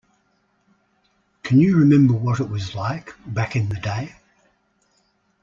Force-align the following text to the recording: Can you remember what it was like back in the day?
Can 1.43 1.59
you 1.59 1.77
remember 1.77 2.15
what 2.15 2.39
it 2.39 2.49
was 2.49 2.73
like 2.73 3.13
back 3.31 3.55
in 3.55 3.69
the 3.69 3.75
day? 3.75 4.15